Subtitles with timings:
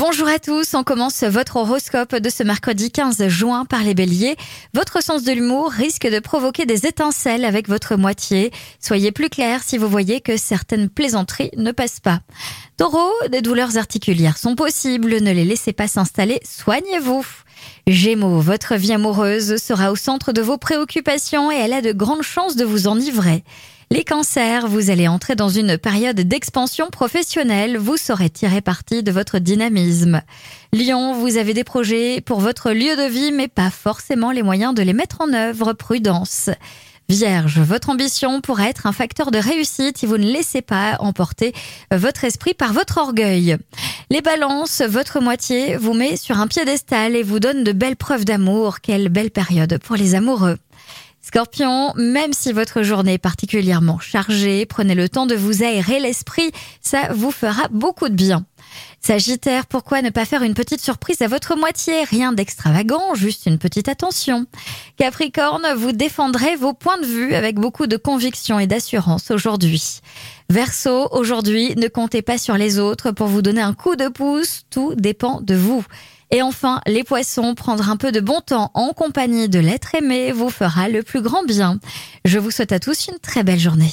[0.00, 4.34] Bonjour à tous, on commence votre horoscope de ce mercredi 15 juin par les béliers.
[4.72, 8.50] Votre sens de l'humour risque de provoquer des étincelles avec votre moitié.
[8.80, 12.20] Soyez plus clair si vous voyez que certaines plaisanteries ne passent pas.
[12.78, 17.26] Taureau, des douleurs articulaires sont possibles, ne les laissez pas s'installer, soignez-vous.
[17.86, 22.22] Gémeaux, votre vie amoureuse sera au centre de vos préoccupations et elle a de grandes
[22.22, 23.44] chances de vous enivrer.
[23.92, 29.10] Les cancers, vous allez entrer dans une période d'expansion professionnelle, vous saurez tirer parti de
[29.10, 30.22] votre dynamisme.
[30.72, 34.76] Lion, vous avez des projets pour votre lieu de vie, mais pas forcément les moyens
[34.76, 36.50] de les mettre en œuvre, prudence.
[37.08, 41.52] Vierge, votre ambition pourrait être un facteur de réussite si vous ne laissez pas emporter
[41.90, 43.56] votre esprit par votre orgueil.
[44.08, 48.24] Les balances, votre moitié vous met sur un piédestal et vous donne de belles preuves
[48.24, 48.82] d'amour.
[48.82, 50.58] Quelle belle période pour les amoureux.
[51.32, 56.50] Scorpion, même si votre journée est particulièrement chargée, prenez le temps de vous aérer l'esprit,
[56.80, 58.44] ça vous fera beaucoup de bien.
[59.00, 62.02] Sagittaire, pourquoi ne pas faire une petite surprise à votre moitié?
[62.02, 64.46] Rien d'extravagant, juste une petite attention.
[64.96, 70.00] Capricorne, vous défendrez vos points de vue avec beaucoup de conviction et d'assurance aujourd'hui.
[70.48, 74.62] Verseau, aujourd'hui, ne comptez pas sur les autres pour vous donner un coup de pouce,
[74.68, 75.84] tout dépend de vous.
[76.32, 80.30] Et enfin, les poissons, prendre un peu de bon temps en compagnie de l'être aimé
[80.30, 81.78] vous fera le plus grand bien.
[82.24, 83.92] Je vous souhaite à tous une très belle journée.